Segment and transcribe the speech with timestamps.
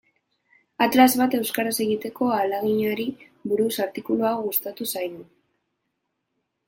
[0.85, 3.05] Atlas bat euskaraz egiteko ahaleginari
[3.53, 5.25] buruz artikulu hau gustatu zaigu.